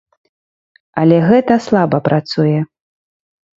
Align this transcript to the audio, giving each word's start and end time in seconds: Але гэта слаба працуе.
Але 1.01 1.19
гэта 1.29 1.53
слаба 1.67 1.97
працуе. 2.11 2.57